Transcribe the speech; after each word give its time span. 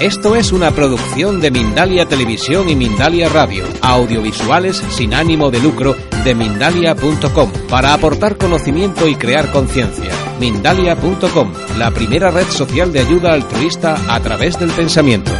Esto 0.00 0.34
es 0.34 0.50
una 0.50 0.72
producción 0.72 1.40
de 1.40 1.52
Mindalia 1.52 2.06
Televisión 2.06 2.68
y 2.68 2.74
Mindalia 2.74 3.28
Radio, 3.28 3.64
audiovisuales 3.80 4.76
sin 4.76 5.14
ánimo 5.14 5.52
de 5.52 5.60
lucro 5.60 5.94
de 6.24 6.34
mindalia.com, 6.34 7.52
para 7.70 7.94
aportar 7.94 8.36
conocimiento 8.36 9.06
y 9.06 9.14
crear 9.14 9.52
conciencia. 9.52 10.10
Mindalia.com, 10.40 11.52
la 11.78 11.92
primera 11.92 12.32
red 12.32 12.46
social 12.48 12.92
de 12.92 13.00
ayuda 13.00 13.34
altruista 13.34 13.96
a 14.12 14.20
través 14.20 14.58
del 14.58 14.72
pensamiento. 14.72 15.30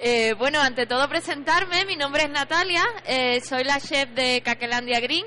Eh, 0.00 0.34
bueno, 0.38 0.60
ante 0.60 0.86
todo 0.86 1.06
presentarme, 1.06 1.84
mi 1.84 1.96
nombre 1.96 2.24
es 2.24 2.30
Natalia, 2.30 2.82
eh, 3.06 3.42
soy 3.42 3.62
la 3.64 3.78
chef 3.78 4.08
de 4.10 4.40
Caquelandia 4.42 5.00
Green, 5.00 5.26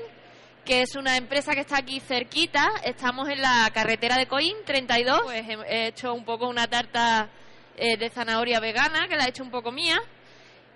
que 0.68 0.82
es 0.82 0.96
una 0.96 1.16
empresa 1.16 1.54
que 1.54 1.60
está 1.60 1.78
aquí 1.78 1.98
cerquita, 1.98 2.68
estamos 2.84 3.26
en 3.30 3.40
la 3.40 3.70
carretera 3.72 4.18
de 4.18 4.28
Coín 4.28 4.54
32, 4.66 5.22
pues 5.24 5.42
he 5.66 5.86
hecho 5.86 6.12
un 6.12 6.26
poco 6.26 6.46
una 6.46 6.66
tarta 6.66 7.30
eh, 7.74 7.96
de 7.96 8.10
zanahoria 8.10 8.60
vegana, 8.60 9.08
que 9.08 9.16
la 9.16 9.24
he 9.24 9.30
hecho 9.30 9.42
un 9.42 9.50
poco 9.50 9.72
mía. 9.72 9.98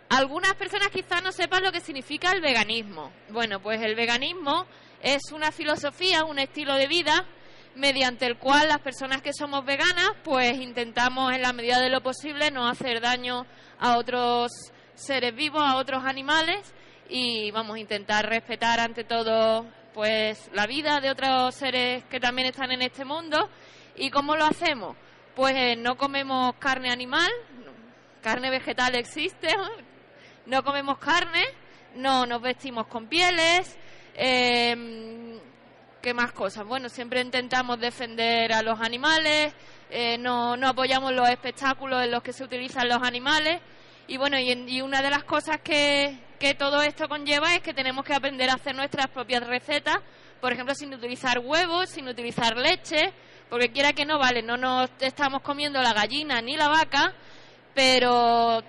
Algunas 0.08 0.54
personas 0.54 0.88
quizás 0.88 1.22
no 1.22 1.30
sepan 1.30 1.62
lo 1.62 1.70
que 1.70 1.80
significa 1.80 2.32
el 2.32 2.40
veganismo. 2.40 3.12
Bueno, 3.28 3.60
pues 3.60 3.82
el 3.82 3.94
veganismo 3.94 4.66
es 5.02 5.30
una 5.30 5.52
filosofía, 5.52 6.24
un 6.24 6.38
estilo 6.38 6.74
de 6.76 6.86
vida 6.86 7.26
mediante 7.74 8.24
el 8.24 8.38
cual 8.38 8.68
las 8.68 8.80
personas 8.80 9.20
que 9.20 9.34
somos 9.34 9.62
veganas 9.66 10.12
pues 10.24 10.56
intentamos 10.58 11.34
en 11.34 11.42
la 11.42 11.52
medida 11.52 11.78
de 11.80 11.90
lo 11.90 12.02
posible 12.02 12.50
no 12.50 12.66
hacer 12.66 13.02
daño 13.02 13.44
a 13.78 13.98
otros 13.98 14.72
seres 14.94 15.34
vivos, 15.34 15.62
a 15.62 15.76
otros 15.76 16.02
animales 16.02 16.72
y 17.10 17.50
vamos 17.50 17.76
a 17.76 17.80
intentar 17.80 18.26
respetar 18.26 18.80
ante 18.80 19.04
todo 19.04 19.66
pues 19.94 20.50
la 20.52 20.66
vida 20.66 21.00
de 21.00 21.10
otros 21.10 21.54
seres 21.54 22.04
que 22.04 22.20
también 22.20 22.48
están 22.48 22.72
en 22.72 22.82
este 22.82 23.04
mundo 23.04 23.48
y 23.96 24.10
cómo 24.10 24.36
lo 24.36 24.44
hacemos 24.44 24.96
pues 25.34 25.54
eh, 25.54 25.76
no 25.76 25.96
comemos 25.96 26.54
carne 26.58 26.90
animal 26.90 27.30
carne 28.22 28.50
vegetal 28.50 28.94
existe 28.94 29.48
no 30.46 30.62
comemos 30.62 30.98
carne 30.98 31.44
no 31.94 32.26
nos 32.26 32.40
vestimos 32.40 32.86
con 32.86 33.06
pieles 33.06 33.76
eh, 34.14 35.38
¿Qué 36.02 36.14
más 36.14 36.32
cosas? 36.32 36.66
Bueno, 36.66 36.88
siempre 36.88 37.20
intentamos 37.20 37.78
defender 37.78 38.52
a 38.52 38.60
los 38.62 38.80
animales, 38.80 39.54
eh, 39.88 40.18
no, 40.18 40.56
no 40.56 40.66
apoyamos 40.66 41.12
los 41.12 41.28
espectáculos 41.28 42.02
en 42.02 42.10
los 42.10 42.24
que 42.24 42.32
se 42.32 42.42
utilizan 42.42 42.88
los 42.88 43.00
animales. 43.04 43.60
Y 44.08 44.16
bueno, 44.16 44.38
y, 44.38 44.80
una 44.80 45.00
de 45.00 45.10
las 45.10 45.24
cosas 45.24 45.60
que, 45.62 46.18
que 46.38 46.54
todo 46.54 46.82
esto 46.82 47.08
conlleva 47.08 47.54
es 47.54 47.60
que 47.60 47.72
tenemos 47.72 48.04
que 48.04 48.14
aprender 48.14 48.50
a 48.50 48.54
hacer 48.54 48.74
nuestras 48.74 49.08
propias 49.08 49.46
recetas, 49.46 49.98
por 50.40 50.52
ejemplo, 50.52 50.74
sin 50.74 50.92
utilizar 50.92 51.38
huevos, 51.38 51.90
sin 51.90 52.08
utilizar 52.08 52.56
leche, 52.56 53.12
porque 53.48 53.70
quiera 53.70 53.92
que 53.92 54.04
no, 54.04 54.18
vale, 54.18 54.42
no 54.42 54.56
nos 54.56 54.90
estamos 55.00 55.42
comiendo 55.42 55.80
la 55.80 55.92
gallina 55.92 56.40
ni 56.42 56.56
la 56.56 56.68
vaca, 56.68 57.14
pero 57.74 58.62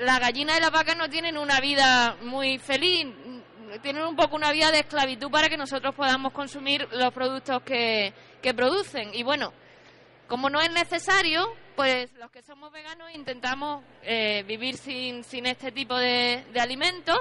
la 0.00 0.18
gallina 0.18 0.56
y 0.56 0.60
la 0.60 0.70
vaca 0.70 0.94
no 0.94 1.08
tienen 1.08 1.36
una 1.36 1.60
vida 1.60 2.16
muy 2.22 2.58
feliz, 2.58 3.06
tienen 3.82 4.04
un 4.04 4.14
poco 4.14 4.36
una 4.36 4.52
vida 4.52 4.70
de 4.70 4.80
esclavitud 4.80 5.30
para 5.30 5.48
que 5.48 5.56
nosotros 5.56 5.94
podamos 5.94 6.32
consumir 6.32 6.86
los 6.92 7.12
productos 7.12 7.62
que, 7.62 8.12
que 8.40 8.54
producen. 8.54 9.14
Y 9.14 9.22
bueno, 9.22 9.52
como 10.28 10.48
no 10.48 10.60
es 10.60 10.70
necesario, 10.70 11.52
pues 11.76 12.10
los 12.14 12.30
que 12.30 12.42
somos 12.42 12.72
veganos 12.72 13.10
intentamos 13.14 13.84
eh, 14.02 14.42
vivir 14.48 14.78
sin, 14.78 15.22
sin 15.22 15.44
este 15.44 15.70
tipo 15.70 15.96
de, 15.96 16.42
de 16.52 16.60
alimentos 16.60 17.18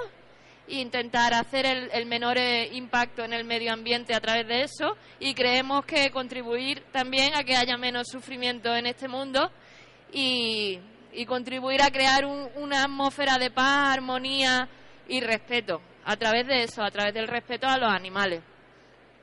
e 0.67 0.75
intentar 0.75 1.34
hacer 1.34 1.66
el, 1.66 1.89
el, 1.92 2.06
menor 2.06 2.38
eh, 2.38 2.70
impacto 2.73 3.23
en 3.23 3.33
el 3.33 3.44
medio 3.44 3.73
ambiente 3.73 4.16
a 4.16 4.22
través 4.22 4.48
de 4.48 4.64
eso 4.64 4.95
y 5.20 5.33
creemos 5.33 5.86
que 5.86 6.09
contribuir 6.09 6.83
también 6.94 7.36
a 7.36 7.44
que 7.44 7.58
haya 7.58 7.78
menos 7.78 8.08
sufrimiento 8.08 8.73
en 8.73 8.86
este 8.86 9.09
mundo 9.09 9.52
y, 10.14 10.80
y 11.11 11.26
contribuir 11.26 11.81
a 11.81 11.92
crear 11.92 12.26
un, 12.26 12.48
una 12.56 12.83
atmósfera 12.83 13.38
de 13.38 13.52
paz, 13.52 13.94
armonía 13.94 14.70
y 15.10 15.20
respeto 15.20 15.82
a 16.05 16.16
través 16.16 16.48
de 16.48 16.64
eso, 16.64 16.82
a 16.82 16.92
través 16.92 17.14
del 17.14 17.27
respeto 17.27 17.67
a 17.67 17.77
los 17.77 17.92
animales. 17.92 18.42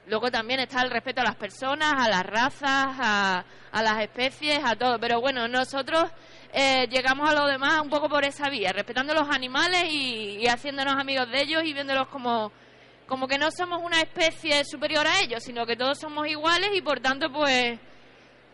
Luego 0.06 0.30
también 0.30 0.60
está 0.60 0.82
el 0.82 0.90
respeto 0.90 1.20
a 1.20 1.24
las 1.24 1.36
personas, 1.36 1.94
a 1.96 2.08
las 2.08 2.24
razas, 2.24 2.96
a, 2.98 3.44
las 3.72 4.02
especies, 4.02 4.60
a 4.64 4.74
todo. 4.74 4.98
Pero 4.98 5.20
bueno, 5.20 5.46
nosotros 5.46 6.10
eh, 6.52 6.88
llegamos 6.88 7.30
a 7.30 7.34
lo 7.34 7.46
demás 7.46 7.80
un 7.80 7.88
poco 7.88 8.08
por 8.08 8.24
esa 8.24 8.50
vía, 8.50 8.72
respetando 8.72 9.14
los 9.14 9.28
animales 9.28 9.84
y, 9.90 10.46
haciéndonos 10.48 10.94
amigos 10.96 11.30
de 11.30 11.42
ellos 11.42 11.62
y 11.64 11.72
viéndolos 11.72 12.08
como, 12.08 12.50
como 13.06 13.28
que 13.28 13.38
no 13.38 13.50
somos 13.52 13.80
una 13.82 14.00
especie 14.00 14.64
superior 14.64 15.06
a 15.06 15.20
ellos, 15.20 15.44
sino 15.44 15.64
que 15.66 15.76
todos 15.76 15.98
somos 16.00 16.26
iguales 16.26 16.70
y 16.74 16.82
por 16.82 16.98
tanto, 17.00 17.30
pues, 17.32 17.78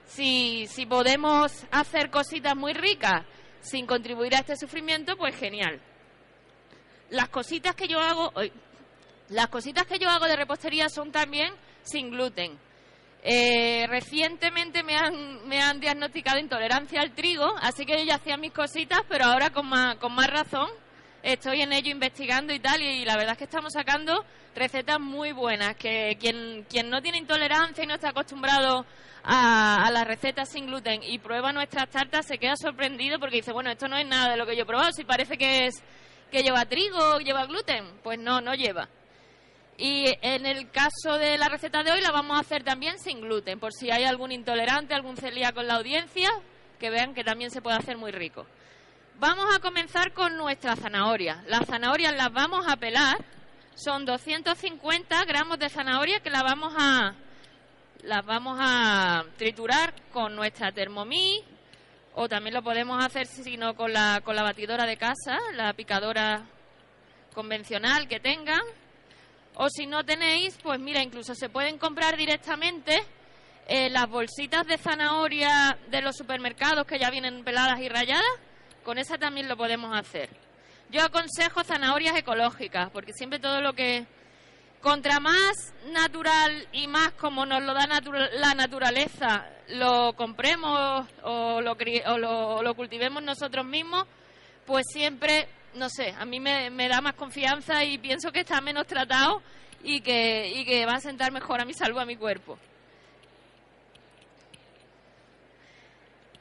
si, 0.04 0.66
si 0.66 0.84
podemos 0.84 1.66
hacer 1.70 2.10
cositas 2.10 2.54
muy 2.54 2.74
ricas 2.74 3.24
sin 3.60 3.86
contribuir 3.86 4.34
a 4.34 4.40
este 4.40 4.56
sufrimiento, 4.56 5.16
pues 5.16 5.34
genial 5.34 5.80
las 7.10 7.28
cositas 7.28 7.74
que 7.74 7.88
yo 7.88 8.00
hago, 8.00 8.32
las 9.30 9.48
cositas 9.48 9.86
que 9.86 9.98
yo 9.98 10.08
hago 10.08 10.26
de 10.26 10.36
repostería 10.36 10.88
son 10.88 11.12
también 11.12 11.52
sin 11.82 12.10
gluten. 12.10 12.58
Eh, 13.22 13.86
recientemente 13.88 14.82
me 14.82 14.96
han, 14.96 15.46
me 15.48 15.60
han 15.60 15.80
diagnosticado 15.80 16.38
intolerancia 16.38 17.00
al 17.00 17.12
trigo, 17.12 17.52
así 17.60 17.84
que 17.84 17.98
yo 17.98 18.04
ya 18.04 18.14
hacía 18.16 18.36
mis 18.36 18.52
cositas, 18.52 19.00
pero 19.08 19.26
ahora 19.26 19.50
con 19.50 19.68
más, 19.68 19.96
con 19.96 20.14
más 20.14 20.28
razón 20.28 20.68
estoy 21.22 21.62
en 21.62 21.72
ello 21.72 21.90
investigando 21.90 22.54
y 22.54 22.60
tal, 22.60 22.80
y, 22.80 23.04
la 23.04 23.16
verdad 23.16 23.32
es 23.32 23.38
que 23.38 23.44
estamos 23.44 23.72
sacando 23.72 24.24
recetas 24.54 25.00
muy 25.00 25.32
buenas, 25.32 25.74
que 25.76 26.16
quien, 26.20 26.64
quien 26.70 26.88
no 26.88 27.02
tiene 27.02 27.18
intolerancia 27.18 27.82
y 27.82 27.86
no 27.86 27.94
está 27.94 28.10
acostumbrado 28.10 28.86
a, 29.24 29.84
a, 29.84 29.90
las 29.90 30.06
recetas 30.06 30.48
sin 30.48 30.66
gluten 30.66 31.02
y 31.02 31.18
prueba 31.18 31.52
nuestras 31.52 31.90
tartas 31.90 32.24
se 32.24 32.38
queda 32.38 32.54
sorprendido 32.56 33.18
porque 33.18 33.36
dice, 33.36 33.52
bueno, 33.52 33.70
esto 33.70 33.88
no 33.88 33.98
es 33.98 34.06
nada 34.06 34.30
de 34.30 34.36
lo 34.36 34.46
que 34.46 34.56
yo 34.56 34.62
he 34.62 34.66
probado, 34.66 34.92
si 34.92 35.04
parece 35.04 35.36
que 35.36 35.66
es 35.66 35.82
que 36.30 36.42
lleva 36.42 36.64
trigo, 36.66 37.18
lleva 37.18 37.46
gluten. 37.46 37.84
Pues 38.02 38.18
no, 38.18 38.40
no 38.40 38.54
lleva. 38.54 38.88
Y 39.80 40.12
en 40.22 40.44
el 40.44 40.72
caso 40.72 41.18
de 41.18 41.38
la 41.38 41.48
receta 41.48 41.84
de 41.84 41.92
hoy 41.92 42.00
la 42.00 42.10
vamos 42.10 42.36
a 42.36 42.40
hacer 42.40 42.64
también 42.64 42.98
sin 42.98 43.20
gluten, 43.20 43.60
por 43.60 43.72
si 43.72 43.92
hay 43.92 44.02
algún 44.02 44.32
intolerante, 44.32 44.92
algún 44.92 45.16
celíaco 45.16 45.60
en 45.60 45.68
la 45.68 45.76
audiencia, 45.76 46.28
que 46.80 46.90
vean 46.90 47.14
que 47.14 47.22
también 47.22 47.52
se 47.52 47.62
puede 47.62 47.76
hacer 47.76 47.96
muy 47.96 48.10
rico. 48.10 48.44
Vamos 49.20 49.46
a 49.54 49.60
comenzar 49.60 50.12
con 50.12 50.36
nuestra 50.36 50.74
zanahoria. 50.74 51.44
Las 51.46 51.66
zanahorias 51.66 52.12
las 52.16 52.32
vamos 52.32 52.66
a 52.68 52.76
pelar. 52.76 53.24
Son 53.76 54.04
250 54.04 55.24
gramos 55.26 55.60
de 55.60 55.68
zanahoria 55.68 56.18
que 56.20 56.30
las 56.30 56.42
vamos 56.42 56.74
a 56.76 57.14
las 58.02 58.24
vamos 58.24 58.58
a 58.60 59.24
triturar 59.36 59.92
con 60.12 60.34
nuestra 60.34 60.72
Thermomix 60.72 61.44
o 62.14 62.28
también 62.28 62.54
lo 62.54 62.62
podemos 62.62 63.04
hacer 63.04 63.26
sino 63.26 63.74
con 63.74 63.92
la, 63.92 64.22
con 64.24 64.34
la 64.34 64.42
batidora 64.42 64.86
de 64.86 64.96
casa, 64.96 65.38
la 65.54 65.72
picadora 65.72 66.46
convencional 67.32 68.08
que 68.08 68.18
tengan. 68.18 68.62
O 69.58 69.68
si 69.68 69.86
no 69.86 70.04
tenéis, 70.04 70.56
pues 70.62 70.80
mira, 70.80 71.02
incluso 71.02 71.34
se 71.34 71.50
pueden 71.50 71.78
comprar 71.78 72.16
directamente 72.16 73.02
eh, 73.66 73.90
las 73.90 74.08
bolsitas 74.08 74.66
de 74.66 74.78
zanahoria 74.78 75.76
de 75.90 76.00
los 76.00 76.16
supermercados 76.16 76.86
que 76.86 76.98
ya 76.98 77.10
vienen 77.10 77.44
peladas 77.44 77.80
y 77.80 77.88
rayadas. 77.88 78.24
Con 78.84 78.96
esa 78.96 79.18
también 79.18 79.48
lo 79.48 79.56
podemos 79.56 79.94
hacer. 79.94 80.30
Yo 80.90 81.02
aconsejo 81.02 81.62
zanahorias 81.64 82.16
ecológicas, 82.16 82.88
porque 82.90 83.12
siempre 83.12 83.38
todo 83.38 83.60
lo 83.60 83.74
que 83.74 84.06
contra 84.80 85.20
más 85.20 85.74
natural 85.92 86.66
y 86.72 86.86
más 86.86 87.12
como 87.12 87.44
nos 87.44 87.62
lo 87.62 87.74
da 87.74 87.86
la 88.32 88.54
naturaleza 88.54 89.44
lo 89.68 90.14
compremos 90.14 91.06
o 91.24 91.60
lo, 91.60 91.76
o 92.06 92.62
lo, 92.62 92.74
cultivemos 92.74 93.22
nosotros 93.22 93.66
mismos, 93.66 94.06
pues 94.66 94.84
siempre, 94.92 95.48
no 95.74 95.88
sé, 95.88 96.14
a 96.18 96.24
mí 96.24 96.40
me, 96.40 96.88
da 96.88 97.00
más 97.00 97.14
confianza 97.14 97.84
y 97.84 97.98
pienso 97.98 98.32
que 98.32 98.40
está 98.40 98.60
menos 98.60 98.86
tratado 98.86 99.42
y 99.82 100.00
que, 100.00 100.84
va 100.86 100.94
a 100.94 101.00
sentar 101.00 101.32
mejor 101.32 101.60
a 101.60 101.64
mi 101.64 101.74
salud, 101.74 101.98
a 101.98 102.04
mi 102.04 102.16
cuerpo. 102.16 102.58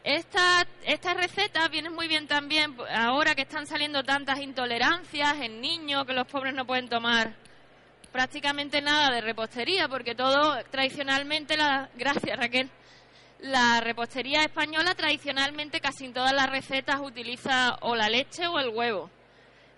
Esta, 0.04 0.66
esta 0.86 1.14
receta 1.14 1.68
viene 1.68 1.90
muy 1.90 2.08
bien 2.08 2.28
también 2.28 2.78
ahora 2.96 3.36
que 3.36 3.42
están 3.42 3.68
saliendo 3.68 4.04
tantas 4.04 4.40
intolerancias 4.40 5.36
en 5.42 5.60
niños, 5.60 6.06
que 6.06 6.14
los 6.14 6.26
pobres 6.28 6.54
no 6.54 6.66
pueden 6.66 6.88
tomar 6.88 7.34
prácticamente 8.14 8.82
nada 8.82 9.14
de 9.14 9.22
repostería, 9.22 9.90
porque 9.90 10.16
todo 10.16 10.58
tradicionalmente, 10.72 11.58
la, 11.58 11.90
gracias 11.96 12.38
Raquel, 12.38 12.70
la 13.40 13.82
repostería 13.82 14.42
española 14.42 14.96
tradicionalmente 14.96 15.80
casi 15.80 16.06
en 16.06 16.14
todas 16.14 16.34
las 16.34 16.50
recetas 16.50 17.00
utiliza 17.00 17.78
o 17.82 17.96
la 17.96 18.10
leche 18.10 18.48
o 18.48 18.60
el 18.60 18.70
huevo. 18.70 19.10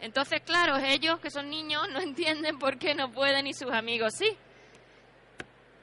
Entonces, 0.02 0.42
claro, 0.42 0.78
ellos 0.78 1.20
que 1.20 1.30
son 1.30 1.50
niños 1.50 1.88
no 1.92 2.00
entienden 2.02 2.58
por 2.58 2.78
qué 2.78 2.96
no 2.96 3.12
pueden 3.12 3.48
y 3.48 3.54
sus 3.54 3.72
amigos 3.72 4.14
sí. 4.18 4.36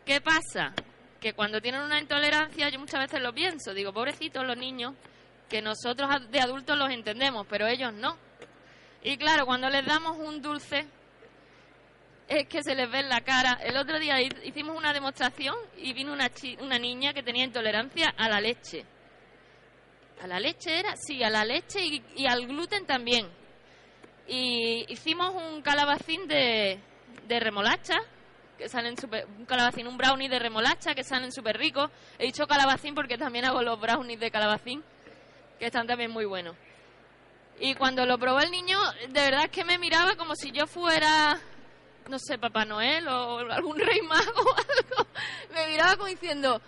¿Qué 0.04 0.20
pasa? 0.20 0.72
Que 1.20 1.32
cuando 1.32 1.60
tienen 1.60 1.82
una 1.82 2.00
intolerancia, 2.00 2.68
yo 2.68 2.78
muchas 2.78 3.00
veces 3.00 3.20
lo 3.20 3.32
pienso, 3.32 3.74
digo, 3.74 3.92
pobrecitos 3.92 4.46
los 4.46 4.56
niños, 4.56 4.94
que 5.48 5.60
nosotros 5.60 6.08
de 6.30 6.40
adultos 6.40 6.78
los 6.78 6.90
entendemos, 6.90 7.46
pero 7.48 7.66
ellos 7.66 7.92
no. 7.92 8.16
Y 9.02 9.16
claro, 9.16 9.46
cuando 9.46 9.68
les 9.68 9.84
damos 9.84 10.16
un 10.18 10.40
dulce 10.40 10.86
es 12.28 12.48
que 12.48 12.62
se 12.62 12.74
les 12.74 12.90
ve 12.90 13.00
en 13.00 13.08
la 13.08 13.20
cara. 13.20 13.58
El 13.62 13.76
otro 13.76 13.98
día 13.98 14.20
hicimos 14.20 14.76
una 14.76 14.92
demostración 14.92 15.54
y 15.76 15.92
vino 15.92 16.12
una, 16.12 16.30
una 16.60 16.78
niña 16.78 17.12
que 17.12 17.22
tenía 17.22 17.44
intolerancia 17.44 18.14
a 18.16 18.28
la 18.28 18.40
leche. 18.40 18.84
¿A 20.22 20.26
la 20.26 20.40
leche 20.40 20.78
era? 20.78 20.96
Sí, 20.96 21.22
a 21.22 21.30
la 21.30 21.44
leche 21.44 21.80
y, 21.84 22.26
al 22.26 22.46
gluten 22.46 22.86
también. 22.86 23.28
Y 24.28 24.84
hicimos 24.88 25.34
un 25.34 25.62
calabacín 25.62 26.26
de, 26.26 26.80
de 27.26 27.40
remolacha, 27.40 27.98
que 28.58 28.68
salen 28.68 28.96
super, 28.96 29.26
un 29.38 29.44
calabacín, 29.44 29.86
un 29.86 29.96
brownie 29.96 30.28
de 30.28 30.38
remolacha, 30.38 30.94
que 30.94 31.04
salen 31.04 31.32
súper 31.32 31.58
ricos. 31.58 31.90
He 32.18 32.26
dicho 32.26 32.46
calabacín 32.46 32.94
porque 32.94 33.18
también 33.18 33.44
hago 33.44 33.62
los 33.62 33.80
brownies 33.80 34.18
de 34.18 34.30
calabacín, 34.30 34.82
que 35.58 35.66
están 35.66 35.86
también 35.86 36.10
muy 36.10 36.24
buenos. 36.24 36.56
Y 37.58 37.74
cuando 37.74 38.04
lo 38.04 38.18
probó 38.18 38.40
el 38.40 38.50
niño, 38.50 38.78
de 39.08 39.20
verdad 39.20 39.44
es 39.44 39.50
que 39.50 39.64
me 39.64 39.78
miraba 39.78 40.14
como 40.16 40.34
si 40.34 40.50
yo 40.50 40.66
fuera, 40.66 41.38
no 42.08 42.18
sé, 42.18 42.38
Papá 42.38 42.64
Noel 42.64 43.08
o 43.08 43.38
algún 43.50 43.78
rey 43.78 44.02
mago 44.02 44.24
o 44.42 44.54
algo. 44.54 45.10
Me 45.54 45.68
miraba 45.68 45.96
como 45.96 46.08
diciendo, 46.08 46.60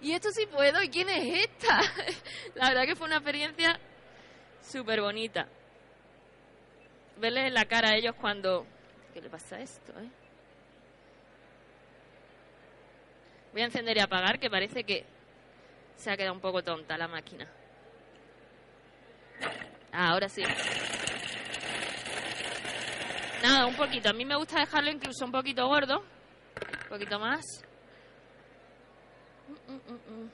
¿y 0.00 0.12
esto 0.12 0.30
sí 0.30 0.46
puedo? 0.46 0.82
¿Y 0.82 0.88
quién 0.88 1.08
es 1.08 1.44
esta? 1.48 1.80
La 2.54 2.68
verdad 2.68 2.84
que 2.84 2.96
fue 2.96 3.06
una 3.06 3.16
experiencia 3.16 3.78
súper 4.62 5.02
bonita. 5.02 5.48
Verle 7.22 7.50
la 7.50 7.66
cara 7.66 7.90
a 7.90 7.94
ellos 7.94 8.16
cuando... 8.20 8.66
¿Qué 9.14 9.20
le 9.20 9.30
pasa 9.30 9.54
a 9.54 9.60
esto, 9.60 9.92
eh? 9.92 10.10
Voy 13.52 13.62
a 13.62 13.66
encender 13.66 13.96
y 13.96 14.00
apagar, 14.00 14.40
que 14.40 14.50
parece 14.50 14.82
que 14.82 15.04
se 15.94 16.10
ha 16.10 16.16
quedado 16.16 16.34
un 16.34 16.40
poco 16.40 16.64
tonta 16.64 16.98
la 16.98 17.06
máquina. 17.06 17.46
Ah, 19.92 20.08
ahora 20.08 20.28
sí. 20.28 20.42
Nada, 23.40 23.66
un 23.66 23.76
poquito. 23.76 24.10
A 24.10 24.14
mí 24.14 24.24
me 24.24 24.34
gusta 24.34 24.58
dejarlo 24.58 24.90
incluso 24.90 25.24
un 25.24 25.30
poquito 25.30 25.68
gordo. 25.68 26.00
Un 26.00 26.88
poquito 26.88 27.20
más. 27.20 27.44
Mm, 29.68 29.74
mm, 29.74 30.22
mm, 30.24 30.30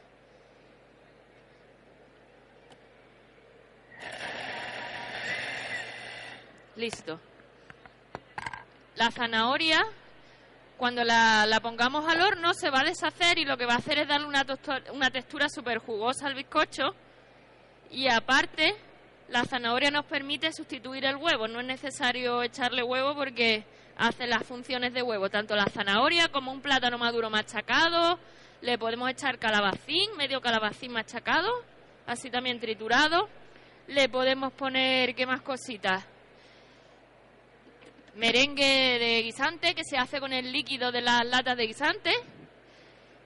Listo. 6.78 7.18
La 8.94 9.10
zanahoria, 9.10 9.84
cuando 10.76 11.02
la, 11.02 11.44
la, 11.44 11.58
pongamos 11.58 12.08
al 12.08 12.20
horno, 12.20 12.54
se 12.54 12.70
va 12.70 12.82
a 12.82 12.84
deshacer 12.84 13.36
y 13.36 13.44
lo 13.44 13.56
que 13.56 13.66
va 13.66 13.74
a 13.74 13.78
hacer 13.78 13.98
es 13.98 14.06
darle 14.06 14.28
una, 14.28 14.46
una 14.92 15.10
textura 15.10 15.48
súper 15.48 15.78
jugosa 15.78 16.28
al 16.28 16.36
bizcocho. 16.36 16.94
Y 17.90 18.06
aparte, 18.06 18.76
la 19.28 19.44
zanahoria 19.44 19.90
nos 19.90 20.04
permite 20.04 20.52
sustituir 20.52 21.04
el 21.04 21.16
huevo, 21.16 21.48
no 21.48 21.58
es 21.58 21.66
necesario 21.66 22.44
echarle 22.44 22.84
huevo 22.84 23.12
porque 23.16 23.64
hace 23.96 24.28
las 24.28 24.44
funciones 24.44 24.94
de 24.94 25.02
huevo, 25.02 25.28
tanto 25.28 25.56
la 25.56 25.66
zanahoria 25.66 26.28
como 26.28 26.52
un 26.52 26.60
plátano 26.60 26.96
maduro 26.96 27.28
machacado, 27.28 28.20
le 28.60 28.78
podemos 28.78 29.10
echar 29.10 29.40
calabacín, 29.40 30.16
medio 30.16 30.40
calabacín 30.40 30.92
machacado, 30.92 31.50
así 32.06 32.30
también 32.30 32.60
triturado, 32.60 33.28
le 33.88 34.08
podemos 34.08 34.52
poner, 34.52 35.16
¿qué 35.16 35.26
más 35.26 35.40
cositas? 35.40 36.06
Merengue 38.18 38.98
de 38.98 39.22
guisante 39.22 39.76
que 39.76 39.84
se 39.84 39.96
hace 39.96 40.18
con 40.18 40.32
el 40.32 40.50
líquido 40.50 40.90
de 40.90 41.00
las 41.00 41.24
latas 41.24 41.56
de 41.56 41.68
guisante. 41.68 42.10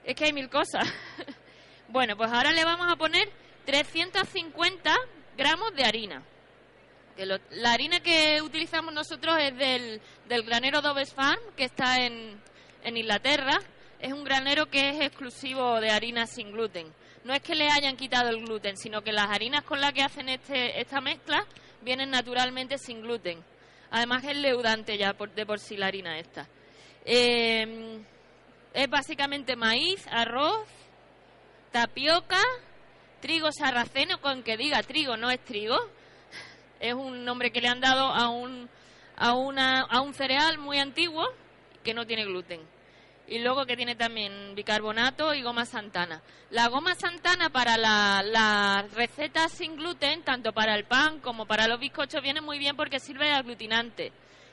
Es 0.03 0.13
que 0.13 0.25
hay 0.25 0.33
mil 0.33 0.51
cosas. 0.51 0.87
bueno, 1.87 2.15
pues 2.15 2.31
ahora 2.31 2.51
le 2.51 2.63
vamos 2.63 2.85
a 2.87 2.95
poner 2.95 3.27
350 3.65 4.95
gramos 5.35 5.73
de 5.75 5.83
harina. 5.83 6.21
Que 7.17 7.25
la 7.25 7.73
harina 7.73 8.01
que 8.01 8.39
utilizamos 8.43 8.93
nosotros 8.93 9.35
es 9.39 9.57
del, 9.57 9.99
del 10.29 10.43
granero 10.43 10.79
Doves 10.79 11.11
Farm, 11.11 11.41
que 11.57 11.63
está 11.63 12.05
en, 12.05 12.39
en 12.83 12.95
Inglaterra. 12.95 13.57
Es 13.99 14.13
un 14.13 14.23
granero 14.23 14.67
que 14.67 14.89
es 14.89 15.01
exclusivo 15.01 15.81
de 15.81 15.89
harina 15.89 16.27
sin 16.27 16.51
gluten. 16.51 16.93
No 17.23 17.33
es 17.33 17.41
que 17.41 17.55
le 17.55 17.67
hayan 17.71 17.97
quitado 17.97 18.29
el 18.29 18.45
gluten, 18.45 18.77
sino 18.77 19.01
que 19.01 19.11
las 19.11 19.31
harinas 19.31 19.63
con 19.63 19.81
las 19.81 19.91
que 19.91 20.03
hacen 20.03 20.29
este, 20.29 20.79
esta 20.79 21.01
mezcla 21.01 21.47
vienen 21.81 22.11
naturalmente 22.11 22.77
sin 22.77 23.01
gluten. 23.01 23.43
Además 23.93 24.23
es 24.23 24.35
leudante 24.35 24.97
ya 24.97 25.13
por, 25.13 25.33
de 25.33 25.45
por 25.45 25.59
sí 25.59 25.77
la 25.77 25.85
harina 25.85 26.17
esta. 26.17 26.47
Eh, 27.05 27.99
es 28.73 28.89
básicamente 28.89 29.55
maíz, 29.55 30.05
arroz, 30.09 30.67
tapioca 31.71 32.39
trigo 33.21 33.51
sarraceno, 33.51 34.19
con 34.19 34.41
que 34.41 34.57
diga 34.57 34.81
trigo 34.81 35.15
no 35.15 35.29
es 35.29 35.39
trigo, 35.45 35.77
es 36.79 36.93
un 36.93 37.23
nombre 37.23 37.51
que 37.51 37.61
le 37.61 37.67
han 37.67 37.79
dado 37.79 38.07
a 38.07 38.29
un, 38.29 38.67
a, 39.15 39.33
una, 39.33 39.81
a 39.81 40.01
un 40.01 40.15
cereal 40.15 40.57
muy 40.57 40.79
antiguo 40.79 41.23
que 41.83 41.93
no 41.93 42.05
tiene 42.07 42.25
gluten. 42.25 42.59
Y 43.33 43.39
luego 43.39 43.65
que 43.65 43.75
tiene 43.75 43.95
también 43.95 44.53
bicarbonato 44.53 45.33
y 45.33 45.41
goma 45.41 45.65
santana. 45.65 46.21
La 46.51 46.67
goma 46.67 46.93
santana 46.93 47.49
para 47.49 47.77
las 47.77 48.23
la 48.27 48.85
recetas 48.93 49.51
sin 49.51 49.75
gluten, 49.75 50.21
tanto 50.21 50.53
para 50.53 50.75
el 50.75 50.83
pan 50.83 51.19
como 51.19 51.47
para 51.47 51.67
los 51.67 51.79
bizcochos, 51.79 52.21
viene 52.21 52.41
muy 52.41 52.59
bien 52.59 52.75
porque 52.75 52.99
sirve 52.99 53.25
de 53.25 53.31
aglutinante. 53.31 54.11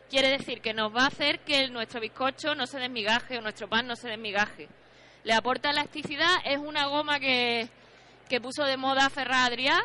Quiere 0.08 0.30
decir 0.30 0.62
que 0.62 0.72
nos 0.72 0.96
va 0.96 1.02
a 1.02 1.08
hacer 1.08 1.40
que 1.40 1.68
nuestro 1.68 2.00
bizcocho 2.00 2.54
no 2.54 2.66
se 2.66 2.78
desmigaje 2.78 3.36
o 3.36 3.42
nuestro 3.42 3.68
pan 3.68 3.86
no 3.86 3.96
se 3.96 4.08
desmigaje. 4.08 4.66
Le 5.24 5.34
aporta 5.34 5.72
elasticidad, 5.72 6.36
es 6.46 6.56
una 6.56 6.86
goma 6.86 7.20
que, 7.20 7.68
que 8.30 8.40
puso 8.40 8.64
de 8.64 8.78
moda 8.78 9.10
Ferradria 9.10 9.78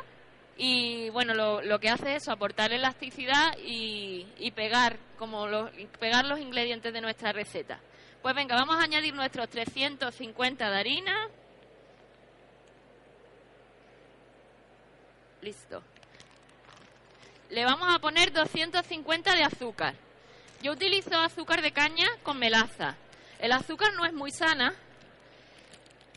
y 0.55 1.09
bueno, 1.09 1.33
lo, 1.33 1.61
lo, 1.61 1.79
que 1.79 1.89
hace 1.89 2.15
es 2.15 2.29
aportar 2.29 2.71
elasticidad 2.71 3.57
y, 3.57 4.25
y 4.39 4.51
pegar, 4.51 4.99
como 5.19 5.47
los, 5.47 5.69
pegar 5.99 6.23
los 6.23 6.39
ingredientes 6.39 6.93
de 6.93 7.01
nuestra 7.01 7.33
receta. 7.33 7.81
Pues 8.25 8.33
venga, 8.33 8.55
vamos 8.55 8.77
a 8.77 8.85
añadir 8.85 9.13
nuestros 9.13 9.47
350 9.49 10.67
de 10.71 10.75
harina. 10.75 11.29
Listo. 15.43 15.83
Le 17.51 17.63
vamos 17.65 17.87
a 17.93 17.99
poner 17.99 18.33
250 18.33 19.35
de 19.35 19.43
azúcar. 19.43 19.93
Yo 20.63 20.71
utilizo 20.71 21.15
azúcar 21.15 21.61
de 21.61 21.71
caña 21.71 22.07
con 22.23 22.39
melaza. 22.39 22.95
El 23.37 23.51
azúcar 23.51 23.93
no 23.93 24.07
es 24.07 24.13
muy 24.13 24.31
sana, 24.31 24.73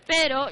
pero 0.06 0.46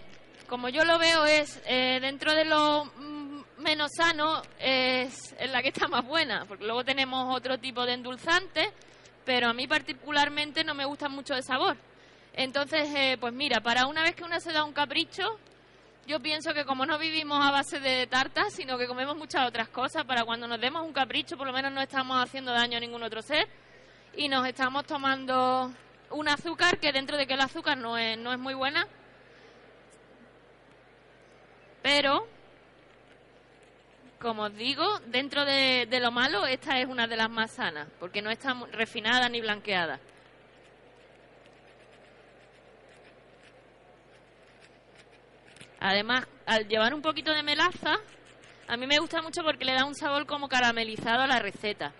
como 0.51 0.69
yo 0.69 0.85
lo 0.85 0.99
veo, 0.99 1.25
es 1.25 1.59
eh, 1.65 2.01
dentro 2.03 2.35
de 2.35 2.45
lo 2.45 2.85
mm, 2.85 3.63
menos 3.63 3.93
sano, 3.97 4.43
es, 4.59 5.35
la 5.41 5.63
que 5.63 5.69
está 5.69 5.89
más 5.89 6.05
buena, 6.05 6.45
porque 6.45 6.67
luego 6.67 6.85
tenemos 6.85 7.35
otro 7.35 7.57
tipo 7.57 7.87
de 7.87 7.95
endulzantes, 7.95 8.69
pero 9.27 9.49
a 9.49 9.53
mí 9.53 9.67
particularmente 9.67 10.65
no 10.65 10.75
me 10.75 10.87
gusta 10.87 11.11
mucho 11.11 11.35
de 11.35 11.43
sabor. 11.43 11.77
Entonces, 12.33 12.89
eh, 12.95 13.19
pues 13.21 13.35
mira, 13.35 13.61
para 13.61 13.87
una 13.87 14.03
vez 14.03 14.15
que 14.15 14.25
uno 14.25 14.41
se 14.41 14.53
da 14.53 14.65
un 14.65 14.73
capricho, 14.73 15.39
yo 16.07 16.21
pienso 16.21 16.55
que 16.55 16.65
como 16.65 16.87
no 16.87 16.97
vivimos 16.97 17.45
a 17.45 17.51
base 17.51 17.81
de 17.81 18.07
tartas, 18.07 18.55
sino 18.55 18.79
que 18.79 18.87
comemos 18.87 19.17
muchas 19.17 19.47
otras 19.49 19.69
cosas, 19.69 20.05
para 20.05 20.25
cuando 20.25 20.47
nos 20.47 20.61
demos 20.61 20.87
un 20.87 20.93
capricho, 20.93 21.37
por 21.37 21.49
lo 21.49 21.53
menos 21.53 21.73
no 21.73 21.81
estamos 21.81 22.23
haciendo 22.23 22.53
daño 22.53 22.79
a 22.79 22.81
ningún 22.81 23.03
otro 23.03 23.21
ser 23.21 23.49
y 24.17 24.29
nos 24.29 24.47
estamos 24.47 24.87
tomando 24.87 25.73
un 26.11 26.29
azúcar 26.29 26.79
que 26.79 26.93
dentro 26.93 27.17
de 27.17 27.27
que 27.27 27.35
el 27.35 27.41
azúcar 27.41 27.77
no 27.77 27.99
es, 27.99 28.17
no 28.17 28.33
es 28.33 28.39
muy 28.39 28.55
buena, 28.55 28.87
pero, 31.83 32.27
como 34.21 34.45
os 34.45 34.55
digo, 34.55 34.85
dentro 35.07 35.45
de, 35.45 35.87
lo 36.01 36.11
malo, 36.11 36.47
esta 36.47 36.79
es 36.79 36.87
una 36.87 37.07
de 37.07 37.17
las 37.17 37.31
más 37.31 37.51
sanas, 37.53 37.89
porque 38.01 38.23
no 38.23 38.31
está 38.31 38.55
refinada 38.73 39.29
ni 39.29 39.41
blanqueada. 39.41 40.01
Además, 45.81 46.27
al 46.47 46.67
llevar 46.67 46.95
un 46.95 47.03
poquito 47.03 47.33
de 47.33 47.43
melaza, 47.43 47.97
a 48.67 48.77
mí 48.77 48.87
me 48.87 48.99
gusta 48.99 49.21
mucho 49.23 49.43
porque 49.43 49.65
le 49.65 49.75
da 49.75 49.85
un 49.85 49.95
sabor 49.95 50.27
como 50.27 50.49
caramelizado 50.49 51.23
a 51.23 51.27
la 51.27 51.39
receta. 51.39 51.93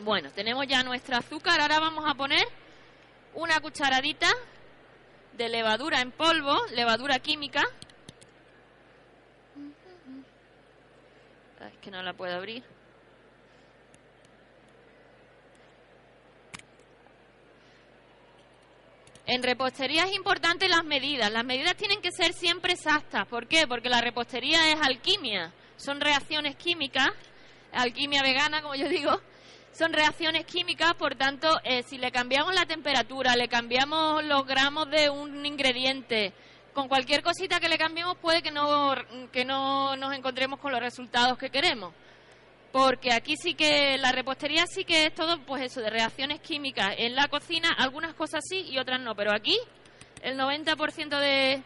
Bueno, 0.00 0.30
tenemos 0.30 0.66
ya 0.68 0.82
nuestro 0.84 1.16
azúcar. 1.16 1.60
Ahora 1.60 1.80
vamos 1.80 2.04
a 2.06 2.14
poner 2.14 2.46
una 3.34 3.58
cucharadita 3.60 4.28
de 5.32 5.48
levadura 5.48 6.00
en 6.00 6.12
polvo, 6.12 6.56
levadura 6.74 7.18
química. 7.18 7.64
Es 11.60 11.78
que 11.80 11.90
no 11.90 12.02
la 12.02 12.12
puedo 12.12 12.34
abrir. 12.34 12.62
En 19.26 19.42
repostería 19.42 20.04
es 20.04 20.14
importante 20.14 20.68
las 20.68 20.84
medidas. 20.84 21.30
Las 21.30 21.44
medidas 21.44 21.76
tienen 21.76 22.00
que 22.00 22.12
ser 22.12 22.32
siempre 22.32 22.72
exactas. 22.72 23.26
¿Por 23.26 23.46
qué? 23.46 23.66
Porque 23.66 23.90
la 23.90 24.00
repostería 24.00 24.72
es 24.72 24.80
alquimia. 24.80 25.52
Son 25.76 26.00
reacciones 26.00 26.56
químicas, 26.56 27.10
alquimia 27.72 28.22
vegana, 28.22 28.62
como 28.62 28.74
yo 28.74 28.88
digo. 28.88 29.20
Son 29.72 29.92
reacciones 29.92 30.46
químicas, 30.46 30.94
por 30.94 31.14
tanto, 31.14 31.60
eh, 31.62 31.82
si 31.82 31.98
le 31.98 32.10
cambiamos 32.10 32.54
la 32.54 32.64
temperatura, 32.64 33.36
le 33.36 33.48
cambiamos 33.48 34.24
los 34.24 34.46
gramos 34.46 34.90
de 34.90 35.10
un 35.10 35.44
ingrediente, 35.44 36.32
con 36.78 36.86
cualquier 36.86 37.24
cosita 37.24 37.58
que 37.58 37.68
le 37.68 37.76
cambiemos 37.76 38.16
puede 38.18 38.40
que 38.40 38.52
no, 38.52 38.94
que 39.32 39.44
no 39.44 39.96
nos 39.96 40.14
encontremos 40.14 40.60
con 40.60 40.70
los 40.70 40.80
resultados 40.80 41.36
que 41.36 41.50
queremos. 41.50 41.92
porque 42.70 43.12
aquí 43.12 43.34
sí 43.36 43.54
que 43.54 43.98
la 43.98 44.12
repostería 44.12 44.64
sí 44.68 44.84
que 44.84 45.06
es 45.06 45.12
todo, 45.12 45.40
pues 45.40 45.64
eso, 45.64 45.80
de 45.80 45.90
reacciones 45.90 46.40
químicas. 46.40 46.94
En 46.96 47.16
la 47.16 47.26
cocina 47.26 47.72
algunas 47.76 48.14
cosas 48.14 48.44
sí 48.48 48.60
y 48.70 48.78
otras 48.78 49.00
no, 49.00 49.16
pero 49.16 49.32
aquí 49.32 49.58
el 50.22 50.38
90% 50.38 51.18
de, 51.18 51.64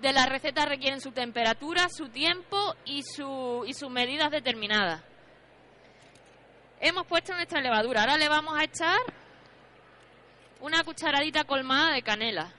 de 0.00 0.12
las 0.12 0.28
recetas 0.28 0.68
requieren 0.68 1.00
su 1.00 1.10
temperatura, 1.10 1.88
su 1.88 2.08
tiempo 2.10 2.76
y, 2.84 3.02
su, 3.02 3.64
y 3.66 3.74
sus 3.74 3.90
medidas 3.90 4.30
determinadas. 4.30 5.02
Hemos 6.78 7.08
puesto 7.08 7.34
nuestra 7.34 7.60
levadura, 7.60 8.02
ahora 8.02 8.18
le 8.18 8.28
vamos 8.28 8.56
a 8.56 8.62
echar 8.62 9.00
una 10.60 10.84
cucharadita 10.84 11.42
colmada 11.42 11.92
de 11.92 12.02
canela. 12.02 12.54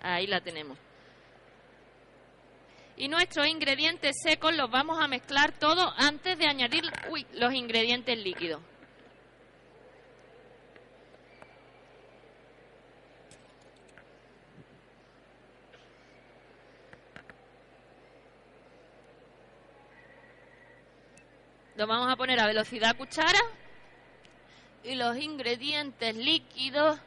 Ahí 0.00 0.26
la 0.26 0.40
tenemos. 0.40 0.78
Y 2.96 3.08
nuestros 3.08 3.46
ingredientes 3.46 4.16
secos 4.22 4.54
los 4.54 4.70
vamos 4.70 4.98
a 5.00 5.08
mezclar 5.08 5.52
todos 5.52 5.92
antes 5.98 6.38
de 6.38 6.46
añadir 6.46 6.84
los 7.34 7.52
ingredientes 7.52 8.18
líquidos. 8.18 8.62
Lo 21.76 21.86
vamos 21.86 22.10
a 22.10 22.16
poner 22.16 22.40
a 22.40 22.46
velocidad 22.46 22.96
cuchara 22.96 23.38
y 24.82 24.94
los 24.94 25.18
ingredientes 25.18 26.16
líquidos 26.16 26.98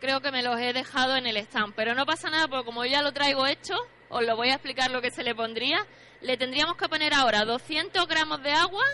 creo 0.00 0.20
que 0.20 0.30
me 0.30 0.42
los 0.42 0.58
he 0.58 0.72
dejado 0.72 1.16
en 1.16 1.26
el 1.26 1.36
stand, 1.38 1.74
pero 1.74 1.94
no 1.94 2.06
pasa 2.06 2.30
nada 2.30 2.48
porque 2.48 2.64
como 2.64 2.84
ya 2.84 3.02
lo 3.02 3.12
traigo 3.12 3.46
hecho, 3.46 3.74
os 4.08 4.22
lo 4.24 4.36
voy 4.36 4.50
a 4.50 4.54
explicar 4.54 4.90
lo 4.90 5.00
que 5.00 5.10
se 5.10 5.22
le 5.22 5.34
pondría. 5.34 5.86
Le 6.20 6.36
tendríamos 6.36 6.76
que 6.76 6.88
poner 6.88 7.12
ahora 7.14 7.44
200 7.44 8.06
gramos 8.06 8.42
de 8.42 8.52
agua 8.52 8.84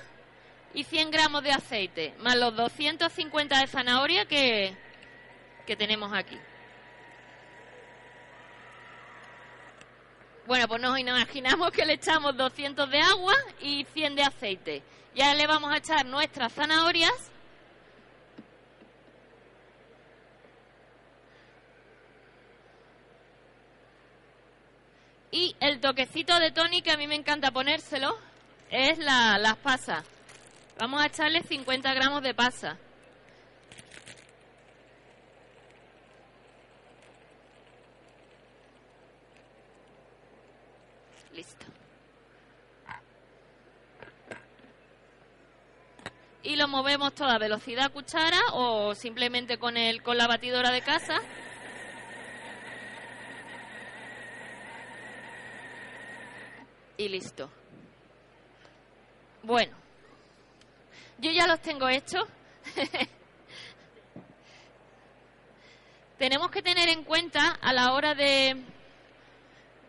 y 0.75 0.85
100 0.85 1.11
gramos 1.11 1.42
de 1.42 1.52
aceite, 1.52 2.14
más 2.19 2.37
los 2.37 2.54
250 2.57 3.59
de 3.59 3.66
zanahoria 3.66 4.26
que, 4.26 4.76
que 5.66 5.76
tenemos 5.76 6.12
aquí. 6.12 6.38
Bueno, 10.47 10.66
pues 10.66 10.80
nos 10.80 10.99
imaginamos 10.99 11.71
que 11.71 11.85
le 11.85 11.92
echamos 11.95 12.37
200 12.37 12.90
de 12.90 13.00
agua 13.00 13.35
y 13.61 13.85
100 13.92 14.16
de 14.16 14.23
aceite. 14.23 14.83
Ya 15.14 15.35
le 15.35 15.47
vamos 15.47 15.73
a 15.73 15.76
echar 15.76 16.07
nuestras 16.07 16.52
zanahorias 16.52 17.30
Y 25.32 25.54
el 25.60 25.80
toquecito 25.80 26.38
de 26.40 26.50
Tony 26.50 26.82
que 26.82 26.90
a 26.90 26.96
mí 26.96 27.06
me 27.06 27.14
encanta 27.14 27.52
ponérselo 27.52 28.18
es 28.70 28.99
la, 28.99 29.38
las 29.38 29.56
pasas. 29.56 30.04
Vamos 30.78 31.00
a 31.02 31.06
echarle 31.06 31.42
50 31.42 31.94
gramos 31.94 32.22
de 32.22 32.34
pasa. 32.34 32.76
Listo. 41.32 41.66
Y 46.42 46.56
lo 46.56 46.66
movemos 46.66 47.14
toda 47.14 47.38
velocidad 47.38 47.92
cuchara 47.92 48.40
o 48.54 48.96
simplemente 48.96 49.58
con, 49.58 49.76
el, 49.76 50.02
con 50.02 50.16
la 50.16 50.26
batidora 50.26 50.72
de 50.72 50.80
casa. 50.82 51.20
Y 57.00 57.09
listo. 57.09 57.50
Bueno, 59.42 59.75
yo 61.19 61.30
ya 61.30 61.47
los 61.47 61.61
tengo 61.62 61.88
hechos. 61.88 62.25
Tenemos 66.19 66.50
que 66.50 66.61
tener 66.61 66.90
en 66.90 67.04
cuenta 67.04 67.52
a 67.62 67.73
la 67.73 67.95
hora 67.95 68.14
de, 68.14 68.62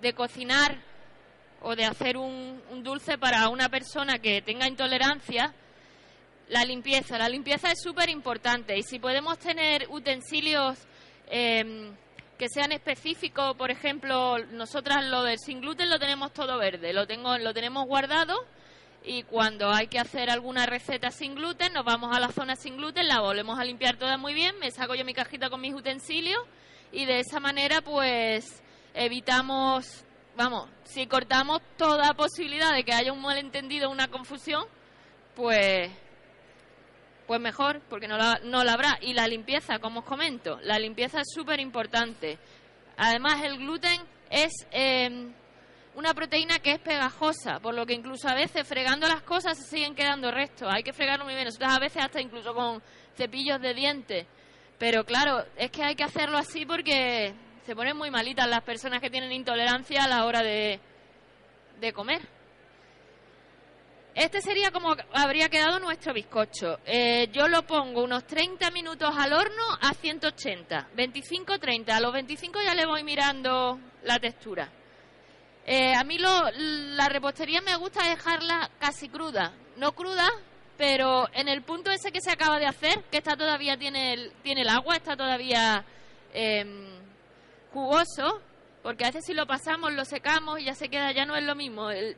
de 0.01 0.13
cocinar 0.13 0.80
o 1.62 1.75
de 1.75 1.84
hacer 1.84 2.15
un, 2.15 2.62
dulce 2.82 3.18
para 3.18 3.50
una 3.50 3.68
persona 3.68 4.20
que 4.20 4.41
tenga 4.41 4.65
intolerancia, 4.65 5.53
la 6.48 6.63
limpieza. 6.63 7.18
La 7.18 7.27
limpieza 7.27 7.72
es 7.72 7.82
súper 7.82 8.10
importante 8.10 8.77
y 8.77 8.84
si 8.84 9.00
podemos 9.00 9.38
tener 9.38 9.86
utensilios 9.89 10.77
eh, 11.27 11.91
que 12.41 12.50
sean 12.50 12.71
específicos, 12.71 13.55
por 13.55 13.69
ejemplo, 13.69 14.39
nosotras 14.53 15.05
lo 15.05 15.21
del 15.21 15.38
sin 15.38 15.62
gluten 15.62 15.91
lo 15.91 16.00
tenemos 16.00 16.33
todo 16.33 16.57
verde, 16.57 16.91
lo 16.91 17.05
tengo 17.05 17.38
lo 17.38 17.53
tenemos 17.53 17.86
guardado 17.86 18.33
y 19.03 19.21
cuando 19.21 19.69
hay 19.69 19.86
que 19.86 20.00
hacer 20.00 20.31
alguna 20.31 20.65
receta 20.65 21.12
sin 21.12 21.36
gluten, 21.36 21.71
nos 21.71 21.86
vamos 21.86 22.17
a 22.17 22.19
la 22.19 22.29
zona 22.29 22.55
sin 22.55 22.77
gluten, 22.77 23.07
la 23.07 23.19
volvemos 23.19 23.60
a 23.60 23.63
limpiar 23.63 23.98
toda 23.98 24.17
muy 24.17 24.33
bien, 24.33 24.57
me 24.57 24.71
saco 24.71 24.95
yo 24.95 25.05
mi 25.05 25.13
cajita 25.13 25.51
con 25.51 25.62
mis 25.62 25.75
utensilios 25.75 26.41
y 26.91 27.05
de 27.05 27.19
esa 27.19 27.39
manera 27.39 27.83
pues 27.83 28.63
evitamos, 28.95 30.03
vamos, 30.36 30.67
si 30.83 31.05
cortamos 31.05 31.62
toda 31.77 32.15
posibilidad 32.15 32.74
de 32.74 32.83
que 32.83 32.93
haya 32.93 33.13
un 33.13 33.21
malentendido, 33.21 33.91
una 33.91 34.07
confusión, 34.07 34.65
pues 35.36 35.91
pues 37.28 37.40
mejor, 37.40 37.82
porque 37.90 38.08
no 38.08 38.18
la, 38.18 38.40
no 38.44 38.63
la 38.63 38.74
habrá. 38.74 38.98
Y 39.01 39.13
la 39.13 39.28
limpieza, 39.28 39.80
como 39.80 40.01
os 40.01 40.06
comento, 40.06 40.60
la 40.63 40.80
limpieza 40.80 41.22
es 41.22 41.28
súper 41.34 41.60
importante. 41.60 42.38
Además, 42.98 43.42
el 43.44 43.58
gluten 43.58 44.01
es 44.30 44.51
em, 44.72 45.34
una 45.96 46.13
proteína 46.13 46.60
que 46.60 46.72
es 46.72 46.80
pegajosa, 46.80 47.60
por 47.60 47.74
lo 47.74 47.86
que 47.86 47.94
incluso 47.94 48.28
a 48.28 48.36
veces 48.36 48.68
fregando 48.68 49.08
las 49.08 49.22
cosas 49.22 49.58
se 49.58 49.63
siguen 49.63 49.96
quedando 49.96 50.32
restos. 50.32 50.68
Hay 50.72 50.84
que 50.84 50.94
fregarlo 50.94 51.25
muy 51.25 51.34
bien. 51.34 51.46
Nosotros 51.46 51.72
a 51.72 51.80
veces 51.80 52.04
hasta 52.04 52.22
incluso 52.22 52.54
con 52.54 52.82
cepillos 53.16 53.62
de 53.62 53.74
dientes. 53.74 54.28
Pero 54.78 55.06
claro, 55.06 55.46
es 55.58 55.70
que 55.70 55.84
hay 55.84 55.96
que 55.96 56.04
hacerlo 56.04 56.38
así 56.38 56.66
porque 56.66 57.34
se 57.66 57.75
ponen 57.75 57.96
muy 57.96 58.10
malitas 58.10 58.48
las 58.48 58.63
personas 58.63 59.00
que 59.00 59.10
tienen 59.10 59.32
intolerancia 59.32 60.04
a 60.04 60.08
la 60.08 60.25
hora 60.25 60.42
de, 60.42 60.80
de 61.80 61.94
comer. 61.94 62.40
Este 64.13 64.41
sería 64.41 64.72
como 64.72 64.94
habría 65.13 65.48
quedado 65.48 65.80
nuestro 65.80 66.13
bizcocho. 66.13 66.80
Eh, 66.86 67.30
yo 67.32 67.48
lo 67.48 67.65
pongo 67.65 68.03
unos 68.03 68.27
30 68.27 68.70
minutos 68.72 69.10
al 69.18 69.32
horno 69.32 69.63
a 69.80 69.94
180, 69.94 70.89
25-30. 70.96 71.91
A 71.91 72.01
los 72.01 72.12
25 72.12 72.60
ya 72.62 72.75
le 72.75 72.86
voy 72.86 73.03
mirando 73.03 73.80
la 74.03 74.20
textura. 74.20 74.70
Eh, 75.65 75.94
a 75.96 76.03
mí 76.03 76.18
la 76.18 77.08
repostería 77.08 77.62
me 77.62 77.75
gusta 77.77 78.10
dejarla 78.10 78.70
casi 78.80 79.08
cruda. 79.08 79.53
No 79.77 79.94
cruda, 79.94 80.27
pero 80.77 81.30
en 81.34 81.48
el 81.48 81.62
punto 81.62 81.89
ese 81.89 82.12
que 82.12 82.20
se 82.20 82.32
acaba 82.32 82.60
de 82.60 82.65
hacer, 82.65 83.03
que 83.12 83.20
está 83.20 83.38
todavía 83.38 83.77
tiene 83.77 84.13
el, 84.13 84.34
tiene 84.44 84.63
el 84.63 84.70
agua, 84.70 84.98
está 84.98 85.15
todavía 85.15 85.86
em, 86.34 87.00
jugoso, 87.72 88.41
porque 88.84 89.06
a 89.06 89.08
veces 89.08 89.24
si 89.25 89.34
lo 89.34 89.48
pasamos, 89.48 89.94
lo 89.94 90.03
secamos 90.03 90.60
y 90.60 90.65
ya 90.65 90.74
se 90.74 90.89
queda, 90.89 91.13
ya 91.13 91.25
no 91.25 91.38
es 91.38 91.44
lo 91.44 91.56
mismo 91.56 91.91
el, 91.91 92.18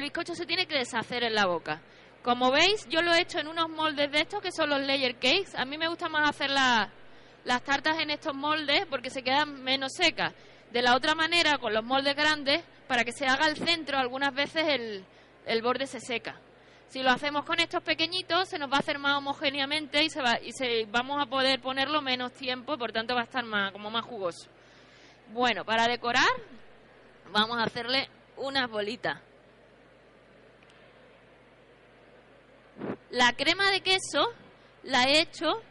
bizcocho 0.00 0.34
se 0.34 0.46
tiene 0.46 0.66
que 0.66 0.78
deshacer 0.78 1.24
en 1.24 1.34
la 1.34 1.46
boca. 1.46 1.80
Como 2.22 2.50
veis, 2.50 2.86
yo 2.88 3.02
lo 3.02 3.12
he 3.12 3.20
hecho 3.20 3.38
en 3.38 3.48
unos 3.48 3.68
moldes 3.68 4.10
de 4.10 4.20
estos 4.20 4.40
que 4.40 4.50
son 4.50 4.70
los 4.70 4.80
layer 4.80 5.16
cakes. 5.16 5.50
A 5.56 5.64
mí 5.64 5.76
me 5.76 5.88
gusta 5.88 6.08
más 6.08 6.30
hacer 6.30 6.50
las 6.50 7.62
tartas 7.64 7.98
en 7.98 8.10
estos 8.10 8.34
moldes 8.34 8.86
porque 8.88 9.10
se 9.10 9.22
quedan 9.22 9.62
menos 9.62 9.92
secas. 9.92 10.32
De 10.72 10.82
la 10.82 10.96
otra 10.96 11.14
manera, 11.14 11.58
con 11.58 11.74
los 11.74 11.84
moldes 11.84 12.16
grandes, 12.16 12.64
para 12.88 13.04
que 13.04 13.12
se 13.12 13.26
haga 13.26 13.46
el 13.46 13.56
centro, 13.56 13.98
algunas 13.98 14.34
veces 14.34 14.64
el, 14.68 15.04
el 15.46 15.62
borde 15.62 15.86
se 15.86 16.00
seca. 16.00 16.40
Si 16.88 17.02
lo 17.02 17.10
hacemos 17.10 17.44
con 17.44 17.60
estos 17.60 17.82
pequeñitos, 17.82 18.48
se 18.48 18.58
nos 18.58 18.70
va 18.70 18.76
a 18.76 18.80
hacer 18.80 18.98
más 18.98 19.18
homogéneamente 19.18 20.02
y, 20.04 20.10
se 20.10 20.22
va, 20.22 20.38
y 20.40 20.52
se, 20.52 20.86
vamos 20.86 21.20
a 21.20 21.26
poder 21.26 21.60
ponerlo 21.60 22.00
menos 22.02 22.32
tiempo, 22.32 22.78
por 22.78 22.92
tanto 22.92 23.14
va 23.14 23.22
a 23.22 23.24
estar 23.24 23.44
más, 23.44 23.72
como 23.72 23.90
más 23.90 24.04
jugoso. 24.04 24.48
Bueno, 25.32 25.64
para 25.64 25.88
decorar, 25.88 26.28
vamos 27.32 27.58
a 27.58 27.64
hacerle 27.64 28.08
unas 28.36 28.70
bolitas. 28.70 29.20
La 33.10 33.32
crema 33.32 33.70
de 33.70 33.80
queso 33.80 34.32
la 34.82 35.04
he 35.04 35.20
hecho 35.20 35.62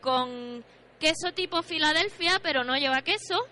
con 0.00 0.64
queso 1.00 1.32
tipo 1.34 1.62
Filadelfia, 1.62 2.38
pero 2.42 2.62
no 2.64 2.76
lleva 2.76 3.02
queso. 3.02 3.46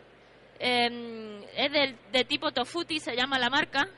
Em, 0.59 1.43
es 1.57 1.73
del, 1.73 1.99
de 2.12 2.25
tipo 2.25 2.53
tofuti, 2.53 3.00
se 3.00 3.17
llama 3.17 3.39
la 3.39 3.50
marca. 3.50 3.89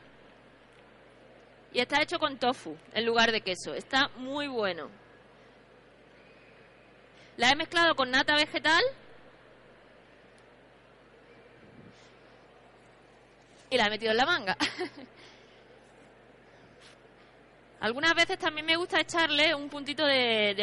Y 1.73 1.81
está 1.81 2.03
hecho 2.03 2.19
con 2.19 2.39
tofu 2.39 2.77
en 2.95 3.05
lugar 3.05 3.33
de 3.33 3.41
queso. 3.41 3.75
Está 3.75 4.09
muy 4.17 4.47
bueno. 4.47 4.89
La 7.37 7.51
he 7.51 7.57
mezclado 7.57 7.95
con 7.95 8.11
nata 8.11 8.35
vegetal 8.37 8.83
y 13.73 13.77
la 13.79 13.87
he 13.87 13.91
metido 13.91 14.13
en 14.13 14.19
la 14.19 14.27
manga. 14.27 14.57
Algunas 17.81 18.15
veces 18.15 18.39
también 18.39 18.67
me 18.67 18.77
gusta 18.77 19.01
echarle 19.01 19.55
un 19.55 19.71
puntito 19.71 20.05
de, 20.07 20.55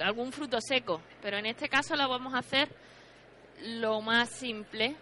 algún 0.00 0.32
fruto 0.32 0.60
seco, 0.60 1.02
pero 1.20 1.36
en 1.36 1.46
este 1.46 1.68
caso 1.68 1.96
lo 1.96 2.08
vamos 2.08 2.32
a 2.34 2.38
hacer 2.38 2.68
lo 3.62 4.00
más 4.00 4.30
simple 4.30 4.96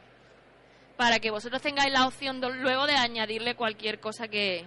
para 0.97 1.21
que 1.21 1.31
vosotros 1.31 1.61
tengáis 1.61 1.93
la 1.93 2.07
opción 2.07 2.41
luego 2.41 2.87
de 2.87 2.95
añadirle 2.97 3.55
cualquier 3.55 4.01
cosa 4.01 4.29
que, 4.29 4.65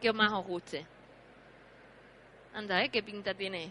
que 0.00 0.12
más 0.14 0.32
os 0.32 0.46
guste. 0.46 0.86
Anda, 2.54 2.82
¿eh? 2.82 2.88
¿Qué 2.88 3.02
pinta 3.02 3.34
tiene? 3.34 3.70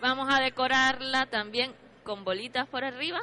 Vamos 0.00 0.28
a 0.30 0.40
decorarla 0.40 1.24
también 1.26 1.74
con 2.04 2.22
bolitas 2.22 2.68
por 2.68 2.84
arriba. 2.84 3.20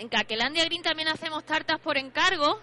En 0.00 0.08
Caquelandia 0.08 0.64
Green 0.64 0.80
también 0.80 1.08
hacemos 1.08 1.44
tartas 1.44 1.78
por 1.78 1.98
encargo 1.98 2.58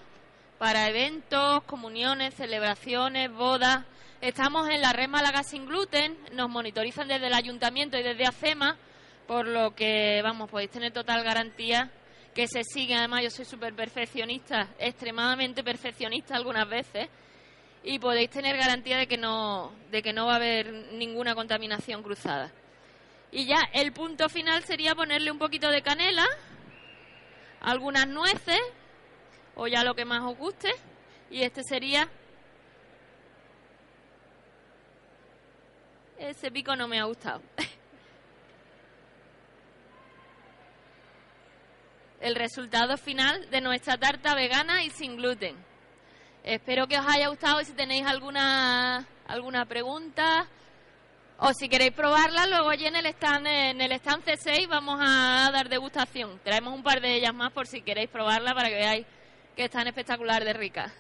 para 0.57 0.89
eventos, 0.89 1.61
comuniones, 1.65 2.33
celebraciones, 2.33 3.31
bodas. 3.31 3.85
Estamos 4.21 4.67
en 4.69 4.81
la 4.81 4.91
red 4.91 5.07
Málaga 5.07 5.43
sin 5.43 5.67
gluten, 5.67 6.17
nos 6.31 6.49
monitorizan 6.49 7.07
desde 7.07 7.27
el 7.27 7.35
ayuntamiento 7.35 7.95
y 7.95 8.01
desde 8.01 8.25
ACEMA, 8.25 8.75
por 9.27 9.45
lo 9.45 9.75
que, 9.75 10.19
vamos, 10.23 10.49
podéis 10.49 10.71
tener 10.71 10.91
total 10.91 11.23
garantía 11.23 11.91
que 12.33 12.47
se 12.47 12.63
sigue. 12.63 12.95
Además, 12.95 13.21
yo 13.21 13.29
soy 13.29 13.45
súper 13.45 13.75
perfeccionista, 13.75 14.69
extremadamente 14.79 15.63
perfeccionista 15.63 16.35
algunas 16.35 16.67
veces, 16.67 17.07
y 17.83 17.99
podéis 17.99 18.31
tener 18.31 18.57
garantía 18.57 18.97
de 18.97 19.05
que 19.05 19.17
no, 19.17 19.73
de 19.91 20.01
que 20.01 20.11
no 20.11 20.25
va 20.25 20.33
a 20.33 20.37
haber 20.37 20.73
ninguna 20.93 21.35
contaminación 21.35 22.01
cruzada. 22.01 22.51
Y 23.31 23.45
ya 23.45 23.59
el 23.73 23.91
punto 23.91 24.27
final 24.27 24.63
sería 24.63 24.95
ponerle 24.95 25.29
un 25.29 25.37
poquito 25.37 25.69
de 25.69 25.83
canela 25.83 26.25
algunas 27.61 28.07
nueces 28.07 28.59
o 29.55 29.67
ya 29.67 29.83
lo 29.83 29.95
que 29.95 30.05
más 30.05 30.21
os 30.23 30.37
guste 30.37 30.73
y 31.29 31.41
este 31.43 31.63
sería 31.63 32.09
ese 36.17 36.51
pico 36.51 36.75
no 36.75 36.87
me 36.87 36.99
ha 36.99 37.05
gustado. 37.05 37.41
El 42.19 42.35
resultado 42.35 42.97
final 42.97 43.49
de 43.51 43.61
nuestra 43.61 43.97
tarta 43.97 44.33
vegana 44.33 44.83
y 44.83 44.89
sin 44.89 45.17
gluten. 45.17 45.55
Espero 46.43 46.87
que 46.87 46.97
os 46.97 47.05
haya 47.07 47.27
gustado 47.27 47.61
y 47.61 47.65
si 47.65 47.73
tenéis 47.73 48.07
alguna 48.07 49.05
alguna 49.27 49.65
pregunta 49.65 50.47
o 51.39 51.53
si 51.53 51.69
queréis 51.69 51.91
probarla, 51.91 52.47
luego 52.47 52.69
allí 52.69 52.85
en 52.85 52.95
el 52.95 53.05
stand, 53.07 53.47
en 53.47 53.81
el 53.81 53.91
stand 53.93 54.23
C6 54.23 54.67
vamos 54.67 54.99
a 55.01 55.49
dar 55.51 55.69
degustación. 55.69 56.39
Traemos 56.43 56.73
un 56.73 56.83
par 56.83 56.99
de 56.99 57.15
ellas 57.15 57.33
más 57.33 57.51
por 57.51 57.67
si 57.67 57.81
queréis 57.81 58.09
probarla 58.09 58.53
para 58.53 58.69
que 58.69 58.75
veáis 58.75 59.05
que 59.55 59.65
están 59.65 59.87
espectacular 59.87 60.43
de 60.43 60.53
ricas. 60.53 60.91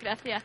Gracias. 0.00 0.44